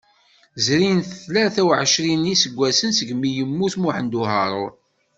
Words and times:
Zrin 0.65 0.97
tlata 1.23 1.61
uɛecrin 1.67 2.21
n 2.21 2.29
yiseggasen 2.29 2.91
segmi 2.93 3.29
yemmut 3.35 3.75
Muḥemmed 3.81 4.13
Uharun. 4.21 4.73